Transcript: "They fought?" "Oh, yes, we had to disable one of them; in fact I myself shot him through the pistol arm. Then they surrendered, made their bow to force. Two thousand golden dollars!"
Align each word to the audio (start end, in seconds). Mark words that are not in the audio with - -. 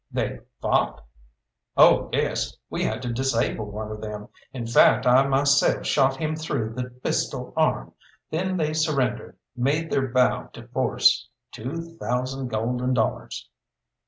"They 0.11 0.39
fought?" 0.59 1.05
"Oh, 1.77 2.09
yes, 2.11 2.57
we 2.71 2.81
had 2.83 3.03
to 3.03 3.13
disable 3.13 3.65
one 3.69 3.91
of 3.91 4.01
them; 4.01 4.29
in 4.51 4.65
fact 4.65 5.05
I 5.05 5.27
myself 5.27 5.85
shot 5.85 6.17
him 6.17 6.35
through 6.35 6.73
the 6.73 6.85
pistol 6.89 7.53
arm. 7.55 7.93
Then 8.31 8.57
they 8.57 8.73
surrendered, 8.73 9.37
made 9.55 9.91
their 9.91 10.07
bow 10.07 10.49
to 10.53 10.67
force. 10.69 11.29
Two 11.51 11.83
thousand 11.99 12.47
golden 12.47 12.95
dollars!" 12.95 13.47